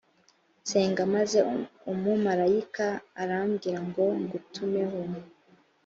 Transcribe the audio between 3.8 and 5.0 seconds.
ngo ngutumeho